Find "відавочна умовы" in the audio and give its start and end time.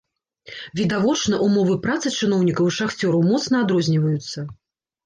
0.79-1.77